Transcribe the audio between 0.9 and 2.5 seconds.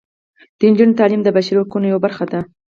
تعلیم د بشري حقونو یوه برخه ده.